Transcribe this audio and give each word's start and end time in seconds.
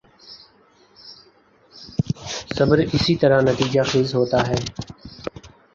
صبر 2.57 2.77
اسی 2.93 3.15
طرح 3.15 3.41
نتیجہ 3.41 3.81
خیز 3.91 4.15
ہوتا 4.15 4.47
ہے۔ 4.47 4.55